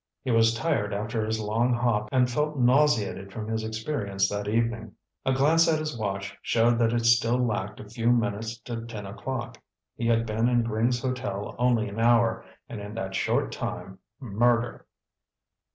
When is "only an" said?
11.59-11.99